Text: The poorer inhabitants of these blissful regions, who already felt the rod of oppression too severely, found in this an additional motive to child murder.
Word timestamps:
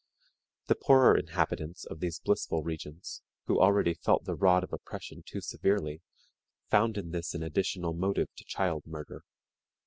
The 0.65 0.73
poorer 0.73 1.15
inhabitants 1.15 1.85
of 1.85 1.99
these 1.99 2.19
blissful 2.19 2.63
regions, 2.63 3.21
who 3.45 3.61
already 3.61 3.93
felt 3.93 4.25
the 4.25 4.33
rod 4.33 4.63
of 4.63 4.73
oppression 4.73 5.21
too 5.23 5.41
severely, 5.41 6.01
found 6.71 6.97
in 6.97 7.11
this 7.11 7.35
an 7.35 7.43
additional 7.43 7.93
motive 7.93 8.29
to 8.37 8.43
child 8.45 8.87
murder. 8.87 9.21